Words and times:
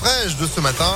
fraîche 0.00 0.36
de 0.36 0.46
ce 0.46 0.60
matin. 0.60 0.94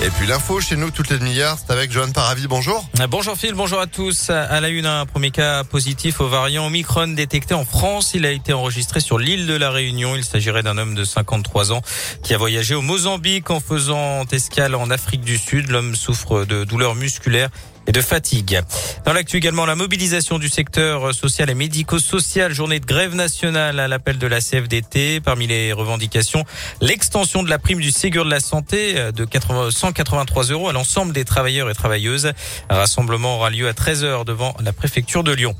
Et 0.00 0.10
puis 0.10 0.26
l'info 0.28 0.60
chez 0.60 0.76
nous 0.76 0.92
toutes 0.92 1.10
les 1.10 1.18
demi-heures, 1.18 1.58
c'est 1.58 1.72
avec 1.72 1.90
Johan 1.90 2.12
Paravi. 2.12 2.46
Bonjour. 2.46 2.88
Bonjour 3.10 3.36
Phil, 3.36 3.54
bonjour 3.54 3.80
à 3.80 3.88
tous. 3.88 4.30
À 4.30 4.60
la 4.60 4.68
une, 4.68 4.86
un 4.86 5.06
premier 5.06 5.32
cas 5.32 5.64
positif 5.64 6.20
au 6.20 6.28
variant 6.28 6.66
Omicron 6.68 7.08
détecté 7.08 7.52
en 7.52 7.64
France. 7.64 8.12
Il 8.14 8.24
a 8.24 8.30
été 8.30 8.52
enregistré 8.52 9.00
sur 9.00 9.18
l'île 9.18 9.48
de 9.48 9.54
la 9.54 9.70
Réunion. 9.70 10.14
Il 10.14 10.24
s'agirait 10.24 10.62
d'un 10.62 10.78
homme 10.78 10.94
de 10.94 11.02
53 11.02 11.72
ans 11.72 11.82
qui 12.22 12.32
a 12.32 12.38
voyagé 12.38 12.76
au 12.76 12.80
Mozambique 12.80 13.50
en 13.50 13.58
faisant 13.58 14.24
escale 14.30 14.76
en 14.76 14.88
Afrique 14.90 15.22
du 15.22 15.36
Sud. 15.36 15.68
L'homme 15.68 15.96
souffre 15.96 16.44
de 16.44 16.62
douleurs 16.62 16.94
musculaires 16.94 17.50
de 17.92 18.00
fatigue. 18.00 18.60
Dans 19.04 19.12
l'actu 19.12 19.36
également, 19.36 19.66
la 19.66 19.74
mobilisation 19.74 20.38
du 20.38 20.48
secteur 20.48 21.14
social 21.14 21.50
et 21.50 21.54
médico-social, 21.54 22.52
journée 22.52 22.80
de 22.80 22.86
grève 22.86 23.14
nationale 23.14 23.80
à 23.80 23.88
l'appel 23.88 24.18
de 24.18 24.26
la 24.26 24.40
CFDT. 24.40 25.20
Parmi 25.20 25.46
les 25.46 25.72
revendications, 25.72 26.44
l'extension 26.80 27.42
de 27.42 27.50
la 27.50 27.58
prime 27.58 27.80
du 27.80 27.90
Ségur 27.90 28.24
de 28.24 28.30
la 28.30 28.40
santé 28.40 28.94
euh, 28.96 29.12
de 29.12 29.26
183 29.70 30.44
euros 30.44 30.68
à 30.68 30.72
l'ensemble 30.72 31.12
des 31.12 31.24
travailleurs 31.24 31.70
et 31.70 31.74
travailleuses. 31.74 32.32
Un 32.68 32.76
rassemblement 32.76 33.36
aura 33.36 33.50
lieu 33.50 33.68
à 33.68 33.72
13h 33.72 34.24
devant 34.24 34.54
la 34.62 34.72
préfecture 34.72 35.24
de 35.24 35.32
Lyon. 35.32 35.54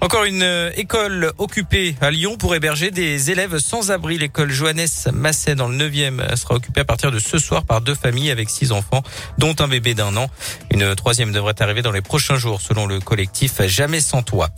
Encore 0.00 0.24
une 0.24 0.42
euh, 0.42 0.70
école 0.76 1.32
occupée 1.38 1.96
à 2.00 2.10
Lyon 2.10 2.36
pour 2.36 2.54
héberger 2.54 2.90
des 2.90 3.30
élèves 3.30 3.58
sans 3.58 3.90
abri. 3.90 4.18
L'école 4.18 4.50
Johannes 4.50 4.86
Masset 5.12 5.54
dans 5.54 5.68
le 5.68 5.76
9e 5.76 6.36
sera 6.36 6.54
occupée 6.54 6.80
à 6.80 6.84
partir 6.84 7.10
de 7.10 7.18
ce 7.18 7.38
soir 7.38 7.64
par 7.64 7.80
deux 7.80 7.94
familles 7.94 8.30
avec 8.30 8.50
six 8.50 8.72
enfants, 8.72 9.02
dont 9.38 9.54
un 9.58 9.68
bébé 9.68 9.94
d'un 9.94 10.16
an. 10.16 10.28
Une 10.74 10.96
troisième 10.96 11.30
devrait 11.30 11.54
arriver 11.60 11.82
dans 11.82 11.92
les 11.92 12.00
prochains 12.00 12.36
jours, 12.36 12.60
selon 12.60 12.88
le 12.88 12.98
collectif 12.98 13.62
Jamais 13.64 14.00
sans 14.00 14.24
toit. 14.24 14.48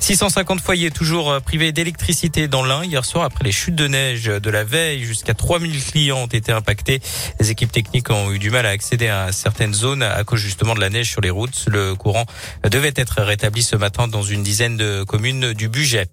650 0.00 0.58
foyers 0.58 0.90
toujours 0.90 1.30
euh, 1.30 1.40
privés 1.40 1.70
d'électricité 1.70 2.48
dans 2.48 2.64
l'Ain. 2.64 2.82
Hier 2.82 3.04
soir, 3.04 3.24
après 3.24 3.44
les 3.44 3.52
chutes 3.52 3.74
de 3.74 3.86
neige 3.86 4.24
de 4.24 4.50
la 4.50 4.64
veille, 4.64 5.04
jusqu'à 5.04 5.34
3000 5.34 5.84
clients 5.84 6.20
ont 6.20 6.28
été 6.28 6.50
impactés. 6.50 7.02
Les 7.40 7.50
équipes 7.50 7.70
techniques 7.70 8.08
ont 8.08 8.32
eu 8.32 8.38
du 8.38 8.48
mal 8.48 8.64
à 8.64 8.70
accéder 8.70 9.08
à 9.08 9.32
certaines 9.32 9.74
zones 9.74 10.02
à 10.02 10.24
cause 10.24 10.40
justement 10.40 10.74
de 10.74 10.80
la 10.80 10.88
neige 10.88 11.10
sur 11.10 11.20
les 11.20 11.28
routes. 11.28 11.66
Le 11.68 11.94
courant 11.94 12.24
devait 12.64 12.94
être 12.96 13.20
rétabli 13.20 13.62
ce 13.62 13.76
matin 13.76 14.08
dans 14.08 14.22
une 14.22 14.42
dizaine 14.42 14.78
de 14.78 15.04
communes 15.04 15.52
du 15.52 15.68
budget. 15.68 16.06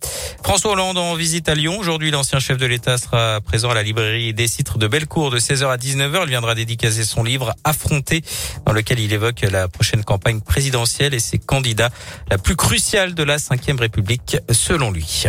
François 0.43 0.73
Hollande 0.73 0.97
en 0.97 1.15
visite 1.15 1.47
à 1.47 1.55
Lyon. 1.55 1.77
Aujourd'hui, 1.79 2.11
l'ancien 2.11 2.39
chef 2.39 2.57
de 2.57 2.65
l'État 2.65 2.97
sera 2.97 3.39
présent 3.39 3.69
à 3.69 3.75
la 3.75 3.83
librairie 3.83 4.33
des 4.33 4.49
Citres 4.49 4.77
de 4.77 4.87
Bellecour 4.87 5.31
de 5.31 5.39
16h 5.39 5.67
à 5.67 5.77
19h. 5.77 6.23
Il 6.23 6.29
viendra 6.29 6.53
dédicacer 6.53 7.05
son 7.05 7.23
livre 7.23 7.53
Affronter 7.63 8.23
dans 8.65 8.73
lequel 8.73 8.99
il 8.99 9.13
évoque 9.13 9.45
la 9.53 9.67
prochaine 9.69 10.03
campagne 10.03 10.41
présidentielle 10.41 11.13
et 11.13 11.19
ses 11.19 11.39
candidats 11.39 11.91
la 12.29 12.37
plus 12.37 12.55
cruciale 12.55 13.13
de 13.13 13.23
la 13.23 13.37
cinquième 13.37 13.79
République 13.79 14.37
selon 14.51 14.91
lui. 14.91 15.25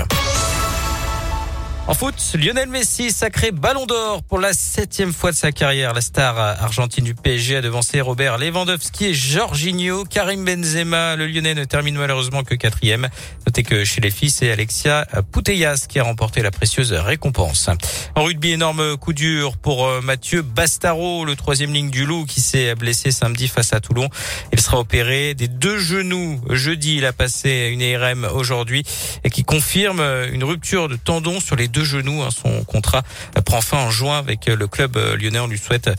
En 1.87 1.93
foot, 1.93 2.15
Lionel 2.39 2.71
Messi, 2.71 3.11
sacré 3.11 3.53
ballon 3.53 3.85
d'or 3.85 4.23
pour 4.23 4.39
la 4.39 4.55
septième 4.55 5.13
fois 5.13 5.33
de 5.33 5.37
sa 5.37 5.53
carrière. 5.53 5.93
La 5.93 6.01
star 6.01 6.39
argentine 6.39 7.05
du 7.05 7.15
PSG 7.15 7.57
a 7.57 7.61
devancé 7.61 8.01
Robert 8.01 8.39
Lewandowski 8.39 9.05
et 9.05 9.15
Jorginho. 9.15 10.05
Karim 10.05 10.47
Benzema, 10.47 11.15
le 11.15 11.27
Lyonnais 11.27 11.55
ne 11.55 11.65
termine 11.65 11.97
malheureusement 11.97 12.43
que 12.43 12.55
quatrième. 12.55 13.11
Notez 13.47 13.65
que 13.65 13.85
chez 13.85 14.01
les 14.01 14.11
filles, 14.11 14.31
c'est 14.31 14.51
Alexia 14.51 15.07
Putellas 15.31 15.85
qui 15.87 15.99
a 15.99 16.05
remporté 16.05 16.41
la 16.41 16.51
précieuse 16.51 16.95
récompense. 16.95 17.69
En 18.15 18.25
rugby, 18.25 18.53
énorme 18.53 18.97
coup 18.97 19.13
dur 19.13 19.59
pour 19.59 19.87
euh, 19.87 20.01
Mathieu 20.01 20.41
Bastaro, 20.41 21.27
le 21.27 21.37
troisième 21.37 21.75
ligne 21.75 21.91
du 21.91 22.07
Loup 22.07 22.25
qui 22.25 22.41
s'est 22.41 22.75
blessé 22.77 23.11
samedi 23.11 23.47
face 23.47 23.75
à 23.75 23.81
Toulon. 23.81 24.09
Il 24.55 24.61
sera 24.61 24.79
opéré 24.79 25.35
des 25.35 25.49
deux 25.49 25.79
genoux. 25.79 26.41
Jeudi, 26.49 26.97
il 26.97 27.05
a 27.05 27.13
passé 27.13 27.69
une 27.71 27.83
IRM 27.83 28.27
aujourd'hui 28.33 28.85
et 29.23 29.29
qui 29.29 29.45
confirme 29.45 30.01
une 30.33 30.45
rupture 30.45 30.89
de 30.89 30.97
tendon 30.97 31.41
sur 31.41 31.57
les 31.57 31.69
deux 31.75 31.85
genoux. 31.85 32.23
Hein. 32.23 32.29
Son 32.31 32.65
contrat 32.65 33.03
prend 33.45 33.61
fin 33.61 33.79
en 33.79 33.91
juin 33.91 34.19
avec 34.19 34.47
le 34.47 34.67
club 34.67 34.97
lyonnais. 35.21 35.41
On 35.41 35.49
lui 35.49 35.59
souhaite 35.59 35.91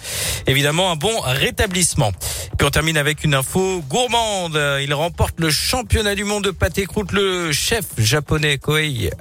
évidemment 0.48 0.92
un 0.92 0.96
bon 0.96 1.20
rétablissement. 1.22 2.12
Puis 2.58 2.66
on 2.66 2.72
termine 2.72 2.98
avec 2.98 3.24
une 3.24 3.36
info 3.36 3.84
gourmande. 3.88 4.60
Il 4.82 4.94
remporte 4.94 5.40
le 5.40 5.50
championnat 5.50 6.16
du 6.16 6.24
monde 6.24 6.46
de 6.46 6.52
pâté 6.52 6.86
croûte. 6.86 7.12
Le 7.12 7.52
chef 7.52 7.86
japonais 7.98 8.58
Koei 8.58 9.12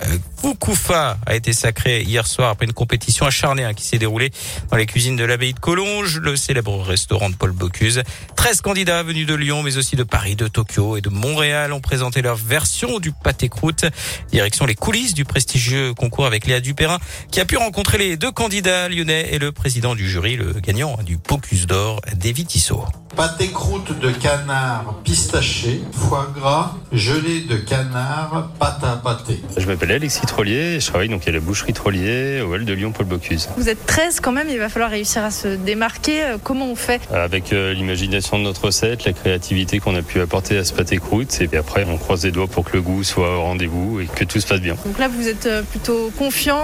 Fukufa 0.44 1.16
a 1.24 1.34
été 1.34 1.54
sacré 1.54 2.02
hier 2.02 2.26
soir 2.26 2.50
après 2.50 2.66
une 2.66 2.74
compétition 2.74 3.24
acharnée 3.24 3.64
hein, 3.64 3.72
qui 3.72 3.82
s'est 3.82 3.96
déroulée 3.96 4.30
dans 4.70 4.76
les 4.76 4.84
cuisines 4.84 5.16
de 5.16 5.24
l'abbaye 5.24 5.54
de 5.54 5.58
Collonges, 5.58 6.18
le 6.18 6.36
célèbre 6.36 6.82
restaurant 6.82 7.30
de 7.30 7.34
Paul 7.34 7.52
Bocuse. 7.52 8.02
13 8.36 8.60
candidats 8.60 9.02
venus 9.02 9.26
de 9.26 9.34
Lyon, 9.34 9.62
mais 9.62 9.78
aussi 9.78 9.96
de 9.96 10.02
Paris, 10.02 10.36
de 10.36 10.46
Tokyo 10.46 10.98
et 10.98 11.00
de 11.00 11.08
Montréal 11.08 11.72
ont 11.72 11.80
présenté 11.80 12.20
leur 12.20 12.36
version 12.36 12.98
du 12.98 13.10
pâté 13.10 13.48
croûte. 13.48 13.86
Direction 14.32 14.66
les 14.66 14.74
coulisses 14.74 15.14
du 15.14 15.24
prestigieux 15.24 15.94
concours 15.94 16.26
avec 16.26 16.46
Léa 16.46 16.60
Dupérin, 16.60 16.98
qui 17.30 17.40
a 17.40 17.46
pu 17.46 17.56
rencontrer 17.56 17.96
les 17.96 18.18
deux 18.18 18.30
candidats 18.30 18.90
lyonnais 18.90 19.30
et 19.32 19.38
le 19.38 19.50
président 19.50 19.94
du 19.94 20.06
jury, 20.06 20.36
le 20.36 20.52
gagnant 20.60 20.98
du 21.06 21.16
Pocus 21.16 21.66
d'or, 21.66 22.02
David 22.16 22.48
Tissot. 22.48 22.84
Pâté 23.16 23.48
croûte 23.52 23.96
de 24.00 24.10
canard 24.10 24.96
pistaché, 25.04 25.80
foie 25.92 26.32
gras, 26.34 26.74
gelée 26.92 27.42
de 27.42 27.56
canard, 27.56 28.50
pâte 28.58 28.82
à 28.82 28.96
pâté. 28.96 29.40
Je 29.56 29.66
m'appelle 29.66 29.92
Alexis 29.92 30.26
Trollier, 30.26 30.80
je 30.80 30.86
travaille 30.86 31.08
donc 31.08 31.28
à 31.28 31.30
la 31.30 31.38
boucherie 31.38 31.72
Trollier, 31.72 32.40
au 32.40 32.52
Hall 32.52 32.64
de 32.64 32.72
Lyon 32.72 32.90
Paul 32.90 33.06
Bocuse. 33.06 33.48
Vous 33.56 33.68
êtes 33.68 33.86
13 33.86 34.18
quand 34.18 34.32
même, 34.32 34.48
il 34.50 34.58
va 34.58 34.68
falloir 34.68 34.90
réussir 34.90 35.22
à 35.22 35.30
se 35.30 35.46
démarquer. 35.46 36.24
Euh, 36.24 36.38
comment 36.42 36.66
on 36.66 36.74
fait? 36.74 37.02
Avec 37.12 37.52
euh, 37.52 37.72
l'imagination 37.72 38.38
de 38.38 38.42
notre 38.42 38.64
recette, 38.64 39.04
la 39.04 39.12
créativité 39.12 39.78
qu'on 39.78 39.94
a 39.94 40.02
pu 40.02 40.20
apporter 40.20 40.58
à 40.58 40.64
ce 40.64 40.72
pâté 40.72 40.96
croûte, 40.96 41.40
et 41.40 41.46
puis 41.46 41.58
après 41.58 41.86
on 41.88 41.98
croise 41.98 42.24
les 42.24 42.32
doigts 42.32 42.48
pour 42.48 42.64
que 42.64 42.72
le 42.72 42.82
goût 42.82 43.04
soit 43.04 43.38
au 43.38 43.42
rendez-vous 43.42 44.00
et 44.00 44.06
que 44.06 44.24
tout 44.24 44.40
se 44.40 44.46
passe 44.46 44.60
bien. 44.60 44.74
Donc 44.84 44.98
là 44.98 45.06
vous 45.06 45.28
êtes 45.28 45.46
euh, 45.46 45.62
plutôt 45.62 46.10
confiant, 46.18 46.62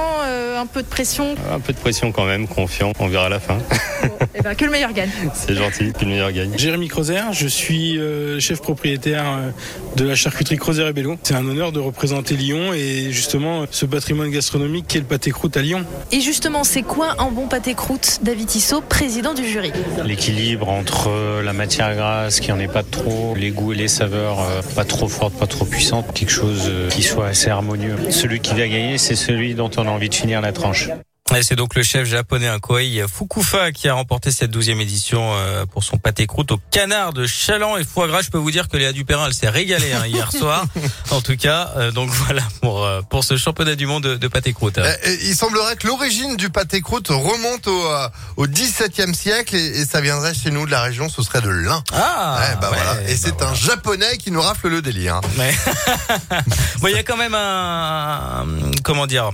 un 0.56 0.66
peu 0.66 0.82
de 0.82 0.88
pression? 0.88 1.36
Un 1.52 1.60
peu 1.60 1.72
de 1.72 1.78
pression 1.78 2.10
quand 2.10 2.24
même, 2.24 2.48
confiant, 2.48 2.92
on 2.98 3.06
verra 3.06 3.26
à 3.26 3.28
la 3.28 3.40
fin. 3.40 3.58
Bon, 4.02 4.10
et 4.34 4.42
ben, 4.42 4.54
que 4.54 4.64
le 4.64 4.70
meilleur 4.70 4.92
gagne. 4.92 5.10
C'est 5.34 5.54
gentil, 5.54 5.92
que 5.92 6.04
le 6.04 6.10
meilleur 6.10 6.32
gagne. 6.32 6.39
Jérémy 6.56 6.88
Crozer, 6.88 7.32
je 7.32 7.46
suis 7.46 7.98
euh, 7.98 8.40
chef 8.40 8.60
propriétaire 8.60 9.24
euh, 9.26 9.50
de 9.96 10.04
la 10.04 10.14
charcuterie 10.14 10.56
Crozer 10.56 10.88
et 10.88 10.92
Bello. 10.92 11.16
C'est 11.22 11.34
un 11.34 11.46
honneur 11.46 11.72
de 11.72 11.80
représenter 11.80 12.36
Lyon 12.36 12.72
et 12.74 13.10
justement 13.10 13.64
ce 13.70 13.86
patrimoine 13.86 14.30
gastronomique 14.30 14.86
qui 14.86 14.98
est 14.98 15.00
le 15.00 15.06
pâté 15.06 15.30
croûte 15.30 15.56
à 15.56 15.62
Lyon. 15.62 15.84
Et 16.12 16.20
justement, 16.20 16.64
c'est 16.64 16.82
quoi 16.82 17.16
un 17.18 17.30
bon 17.30 17.48
pâté 17.48 17.74
croûte 17.74 18.20
David 18.22 18.46
Tissot, 18.46 18.80
président 18.82 19.34
du 19.34 19.46
jury? 19.46 19.72
L'équilibre 20.04 20.68
entre 20.68 21.42
la 21.42 21.52
matière 21.52 21.94
grasse, 21.94 22.40
qui 22.40 22.52
en 22.52 22.58
est 22.58 22.72
pas 22.72 22.82
trop, 22.82 23.34
les 23.36 23.50
goûts 23.50 23.72
et 23.72 23.76
les 23.76 23.88
saveurs 23.88 24.38
pas 24.74 24.84
trop 24.84 25.08
fortes, 25.08 25.34
pas 25.34 25.46
trop 25.46 25.64
puissantes, 25.64 26.12
quelque 26.14 26.32
chose 26.32 26.70
qui 26.90 27.02
soit 27.02 27.28
assez 27.28 27.50
harmonieux. 27.50 27.96
Celui 28.10 28.40
qui 28.40 28.54
va 28.54 28.68
gagner, 28.68 28.98
c'est 28.98 29.16
celui 29.16 29.54
dont 29.54 29.70
on 29.76 29.86
a 29.86 29.90
envie 29.90 30.08
de 30.08 30.14
finir 30.14 30.40
la 30.40 30.52
tranche. 30.52 30.88
Et 31.36 31.42
c'est 31.44 31.54
donc 31.54 31.74
le 31.76 31.82
chef 31.84 32.06
japonais 32.08 32.48
un 32.48 32.58
Koei 32.58 33.02
Fukufa 33.08 33.70
qui 33.70 33.88
a 33.88 33.94
remporté 33.94 34.30
cette 34.32 34.50
douzième 34.50 34.80
édition 34.80 35.32
euh, 35.34 35.64
pour 35.64 35.84
son 35.84 35.96
pâté 35.96 36.26
croûte 36.26 36.50
au 36.50 36.58
canard 36.72 37.12
de 37.12 37.24
chaland 37.24 37.76
et 37.76 37.84
foie 37.84 38.08
gras. 38.08 38.20
Je 38.20 38.30
peux 38.30 38.38
vous 38.38 38.50
dire 38.50 38.68
que 38.68 38.76
Léa 38.76 38.92
Dupérin, 38.92 39.26
elle 39.28 39.32
s'est 39.34 39.48
régalée 39.48 39.92
hein, 39.92 40.06
hier 40.06 40.32
soir. 40.36 40.64
En 41.10 41.20
tout 41.20 41.36
cas, 41.36 41.70
euh, 41.76 41.92
donc 41.92 42.10
voilà 42.10 42.42
pour 42.60 42.84
euh, 42.84 43.00
pour 43.02 43.22
ce 43.24 43.36
championnat 43.36 43.76
du 43.76 43.86
monde 43.86 44.02
de, 44.02 44.16
de 44.16 44.28
pâté 44.28 44.52
croûte. 44.52 44.80
Il 45.22 45.34
semblerait 45.36 45.76
que 45.76 45.86
l'origine 45.86 46.36
du 46.36 46.50
pâté 46.50 46.80
croûte 46.80 47.08
remonte 47.08 47.68
au, 47.68 47.86
euh, 47.86 48.08
au 48.36 48.46
XVIIe 48.46 49.14
siècle 49.14 49.54
et, 49.54 49.66
et 49.80 49.84
ça 49.86 50.00
viendrait 50.00 50.34
chez 50.34 50.50
nous 50.50 50.66
de 50.66 50.70
la 50.72 50.82
région, 50.82 51.08
ce 51.08 51.22
serait 51.22 51.40
de 51.42 51.48
l'Ain. 51.50 51.82
Ah, 51.92 52.38
Ouais, 52.40 52.56
bah 52.60 52.70
ouais, 52.72 52.76
voilà. 52.76 53.02
Et 53.08 53.14
bah 53.14 53.20
c'est 53.22 53.34
voilà. 53.36 53.52
un 53.52 53.54
japonais 53.54 54.16
qui 54.18 54.32
nous 54.32 54.42
rafle 54.42 54.68
le 54.68 54.82
délire. 54.82 55.16
hein. 55.16 55.20
Mais 55.38 55.54
bon, 56.80 56.88
il 56.88 56.94
y 56.96 56.98
a 56.98 57.04
quand 57.04 57.16
même 57.16 57.34
un 57.36 58.46
comment 58.82 59.06
dire. 59.06 59.30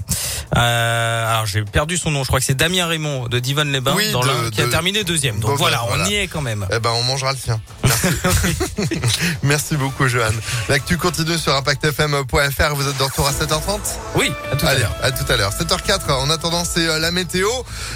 Euh, 0.56 1.32
alors 1.32 1.46
j'ai 1.46 1.62
perdu 1.64 1.85
son 1.94 2.10
nom. 2.10 2.22
Je 2.24 2.28
crois 2.28 2.40
que 2.40 2.44
c'est 2.46 2.54
Damien 2.56 2.86
Raymond 2.86 3.28
de 3.28 3.38
Divan 3.38 3.64
les 3.64 3.80
Bains 3.80 3.94
Oui, 3.94 4.10
dans 4.12 4.20
de- 4.20 4.26
l'Ain, 4.26 4.50
qui 4.50 4.60
a 4.62 4.66
terminé 4.68 5.04
deuxième. 5.04 5.38
Donc 5.38 5.56
voilà, 5.58 5.82
voilà. 5.86 6.04
on 6.04 6.08
y 6.08 6.14
est 6.16 6.26
quand 6.26 6.40
même. 6.42 6.66
Eh 6.72 6.78
ben, 6.80 6.90
on 6.90 7.02
mangera 7.04 7.32
le 7.32 7.38
sien. 7.38 7.60
Merci. 7.84 8.56
Merci 9.42 9.76
beaucoup, 9.76 10.08
Johan. 10.08 10.30
L'actu 10.68 10.96
continue 10.98 11.38
sur 11.38 11.54
impactfm.fr. 11.54 12.74
Vous 12.74 12.88
êtes 12.88 12.98
de 12.98 13.02
retour 13.02 13.26
à 13.28 13.32
7h30? 13.32 13.78
Oui, 14.16 14.30
à 14.52 14.56
tout 14.56 14.66
à 14.66 14.74
l'heure. 14.74 14.92
à 15.02 15.12
tout 15.12 15.30
à 15.32 15.36
l'heure. 15.36 15.52
7h04. 15.52 16.10
En 16.12 16.30
attendant, 16.30 16.64
c'est 16.64 16.86
euh, 16.88 16.98
la 16.98 17.10
météo. 17.10 17.48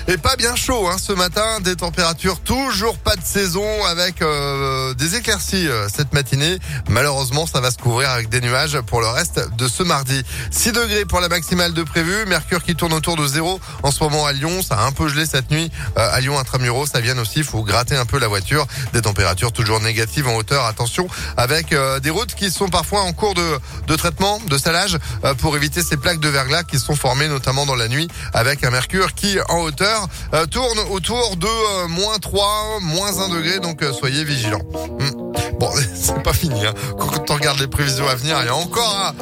Et 0.09 0.17
pas 0.17 0.37
bien 0.37 0.55
chaud, 0.57 0.89
hein, 0.89 0.97
ce 1.03 1.13
matin. 1.13 1.61
Des 1.61 1.77
températures 1.77 2.41
toujours 2.41 2.99
pas 2.99 3.17
de 3.17 3.25
saison 3.25 3.85
avec 3.87 4.23
euh, 4.23 4.95
des 4.95 5.17
éclaircies 5.17 5.69
euh, 5.69 5.89
cette 5.95 6.13
matinée. 6.13 6.59
Malheureusement, 6.89 7.47
ça 7.47 7.61
va 7.61 7.71
se 7.71 7.79
couvrir 7.79 8.11
avec 8.11 8.29
des 8.29 8.41
nuages 8.41 8.79
pour 8.83 9.01
le 9.01 9.09
reste 9.09 9.41
de 9.57 9.69
ce 9.69 9.83
mardi. 9.83 10.23
6 10.51 10.73
degrés 10.73 11.05
pour 11.05 11.21
la 11.21 11.29
maximale 11.29 11.73
de 11.73 11.83
prévu. 11.83 12.27
Mercure 12.27 12.63
qui 12.63 12.75
tourne 12.77 12.93
autour 12.93 13.17
de 13.17 13.27
zéro 13.27 13.61
en 13.83 13.91
ce 13.91 14.03
moment 14.03 14.27
à 14.27 14.33
Lyon. 14.33 14.63
Ça 14.63 14.77
a 14.77 14.87
un 14.87 14.93
peu 14.93 15.09
gelé 15.09 15.27
cette 15.27 15.51
nuit 15.51 15.71
euh, 15.97 16.11
à 16.13 16.21
Lyon 16.21 16.39
intramuros. 16.39 16.87
Ça 16.87 17.01
vient 17.01 17.19
aussi. 17.19 17.43
Faut 17.43 17.63
gratter 17.63 17.97
un 17.97 18.07
peu 18.07 18.19
la 18.19 18.29
voiture. 18.29 18.67
Des 18.93 19.03
températures 19.03 19.53
toujours 19.53 19.81
négatives 19.81 20.29
en 20.29 20.37
hauteur. 20.37 20.65
Attention 20.65 21.09
avec 21.37 21.73
euh, 21.73 22.01
des 22.01 22.11
routes 22.11 22.35
qui 22.35 22.51
sont 22.51 22.69
parfois 22.69 23.03
en 23.03 23.13
cours 23.13 23.35
de, 23.35 23.59
de 23.87 23.97
traitement, 23.97 24.41
de 24.47 24.59
salage 24.59 24.99
euh, 25.25 25.35
pour 25.35 25.57
éviter 25.57 25.83
ces 25.83 25.97
plaques 25.97 26.21
de 26.21 26.29
verglas 26.29 26.65
qui 26.65 26.79
sont 26.79 26.97
formées 26.97 27.29
notamment 27.29 27.67
dans 27.67 27.77
la 27.77 27.89
nuit 27.89 28.09
avec 28.33 28.65
un 28.65 28.71
mercure 28.71 29.15
qui 29.15 29.39
en 29.49 29.61
hauteur 29.61 30.09
tourne 30.51 30.79
autour 30.91 31.37
de 31.37 31.87
moins 31.89 32.19
3, 32.19 32.81
moins 32.81 33.21
1 33.21 33.29
degré. 33.31 33.61
Donc 33.61 33.85
soyez 33.99 34.25
vigilants. 34.25 34.63
Hmm. 34.99 35.31
Bon, 35.59 35.71
c'est 35.95 36.23
pas 36.23 36.33
fini. 36.33 36.65
Hein. 36.67 36.75
Quand 36.99 37.31
on 37.31 37.35
regarde 37.35 37.61
les 37.61 37.67
prévisions 37.67 38.09
à 38.09 38.15
venir, 38.15 38.39
il 38.41 38.47
y 38.47 38.49
a 38.49 38.55
encore 38.55 38.97
hein, 38.97 39.13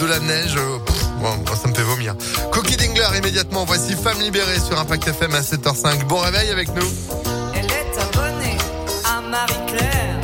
de, 0.00 0.06
la 0.06 0.20
neige. 0.20 0.56
Moi, 1.20 1.36
ça 1.60 1.68
me 1.68 1.74
fait 1.74 1.82
vomir. 1.82 2.14
Cookie 2.50 2.76
Dingler, 2.76 3.18
immédiatement. 3.18 3.64
Voici 3.66 3.94
Femme 3.94 4.20
libérée 4.20 4.58
sur 4.58 4.78
Impact 4.78 5.08
FM 5.08 5.34
à 5.34 5.40
7h05. 5.40 6.04
Bon 6.04 6.18
réveil 6.18 6.48
avec 6.50 6.68
nous. 6.74 6.88
Elle 7.54 7.66
est 7.66 8.00
abonnée 8.00 8.56
à 9.04 9.20
Marie-Claire. 9.20 10.20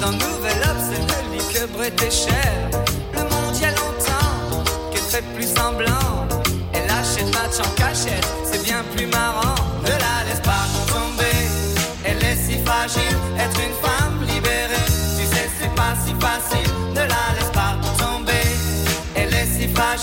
Dans 0.00 0.12
Nouvel 0.12 0.58
Obs, 0.70 1.52
que 1.52 1.66
Brett 1.72 2.00
et 2.02 2.10
Cher. 2.10 2.70
Le 3.12 3.20
monde 3.22 3.56
y 3.60 3.64
a 3.64 3.70
longtemps 3.70 4.64
qu'elle 4.92 5.02
fait 5.02 5.24
plus 5.34 5.48
semblant. 5.52 6.28
Elle 6.72 6.90
achète 6.90 7.32
match 7.34 7.58
en 7.58 7.70
cachette, 7.74 8.26
c'est 8.44 8.62
bien 8.62 8.84
plus 8.94 9.06
marrant. 9.06 9.54
Ne 9.82 9.90
la 9.90 10.24
laisse 10.28 10.40
pas 10.40 10.66
tomber, 10.92 11.48
elle 12.04 12.22
est 12.22 12.36
si 12.36 12.58
fragile. 12.64 13.16
Être 13.38 13.60
une 13.60 13.74
femme 13.82 14.20
libérée, 14.22 14.86
tu 15.18 15.26
sais, 15.26 15.48
c'est 15.60 15.74
pas 15.74 15.94
si 16.04 16.12
facile. 16.20 16.70
Ne 16.90 17.00
la 17.00 17.24
laisse 17.36 17.43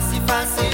sais 0.00 0.20
c'est 0.56 0.73